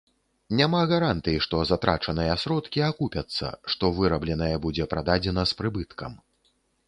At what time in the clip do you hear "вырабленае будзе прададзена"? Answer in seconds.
3.99-5.43